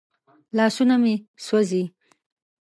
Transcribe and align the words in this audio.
لاسونه 0.57 0.95
مې 1.03 1.13
سوځي. 1.45 1.83